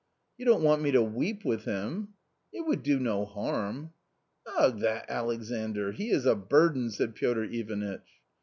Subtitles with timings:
[0.35, 2.15] "You don't want me to weep with him?
[2.51, 3.91] ""It would do no harm.""
[4.57, 8.09] Ugh, that Alexandr; he is a burden!" said Piotr Ivanitch.